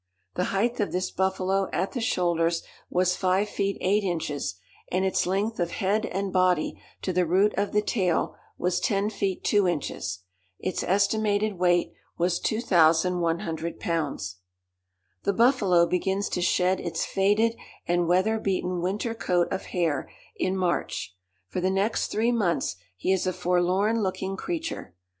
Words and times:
The 0.33 0.45
height 0.45 0.79
of 0.79 0.91
this 0.91 1.11
buffalo 1.11 1.69
at 1.71 1.91
the 1.91 2.01
shoulders 2.01 2.63
was 2.89 3.15
5 3.15 3.47
feet, 3.47 3.77
8 3.81 4.03
inches, 4.03 4.55
and 4.91 5.05
its 5.05 5.27
length 5.27 5.59
of 5.59 5.73
head 5.73 6.07
and 6.07 6.33
body 6.33 6.81
to 7.03 7.13
the 7.13 7.27
root 7.27 7.53
of 7.55 7.71
the 7.71 7.83
tail 7.83 8.35
was 8.57 8.79
10 8.79 9.11
feet, 9.11 9.43
2 9.43 9.67
inches. 9.67 10.23
Its 10.57 10.81
estimated 10.81 11.59
weight 11.59 11.93
was 12.17 12.39
2,100 12.39 13.79
pounds. 13.79 14.37
The 15.21 15.33
buffalo 15.33 15.85
begins 15.85 16.29
to 16.29 16.41
shed 16.41 16.79
its 16.79 17.05
faded 17.05 17.55
and 17.87 18.07
weather 18.07 18.39
beaten 18.39 18.81
winter 18.81 19.13
coat 19.13 19.49
of 19.51 19.65
hair 19.65 20.09
in 20.35 20.57
March. 20.57 21.15
For 21.47 21.61
the 21.61 21.69
next 21.69 22.07
three 22.07 22.31
months 22.31 22.75
he 22.97 23.13
is 23.13 23.27
a 23.27 23.33
forlorn 23.33 24.01
looking 24.01 24.35
creature. 24.35 24.95